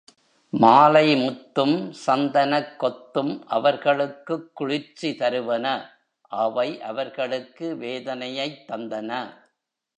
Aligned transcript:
மாலை 0.53 1.15
முத்தும், 1.15 1.75
சந்தனக் 2.05 2.73
கொத்தும் 2.79 3.43
அவர்களுக்குக் 3.45 4.49
குளிர்ச்சி 4.53 5.15
தருவன 5.15 5.65
அவை 6.21 6.81
அவர்களுக்கு 6.81 7.75
வேதனையைத் 7.75 8.67
தந்தன. 8.67 9.11